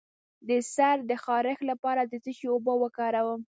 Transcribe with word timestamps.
د 0.47 0.49
سر 0.73 0.97
د 1.09 1.11
خارښ 1.23 1.59
لپاره 1.71 2.01
د 2.05 2.13
څه 2.23 2.31
شي 2.37 2.47
اوبه 2.51 2.73
وکاروم؟ 2.81 3.41